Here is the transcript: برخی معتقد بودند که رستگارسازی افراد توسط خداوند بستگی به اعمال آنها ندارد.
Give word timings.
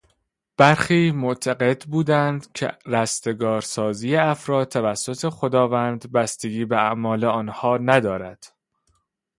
برخی 0.57 1.11
معتقد 1.11 1.83
بودند 1.85 2.51
که 2.51 2.77
رستگارسازی 2.85 4.15
افراد 4.15 4.67
توسط 4.67 5.29
خداوند 5.29 6.11
بستگی 6.11 6.65
به 6.65 6.77
اعمال 6.77 7.25
آنها 7.25 7.77
ندارد. 7.77 8.45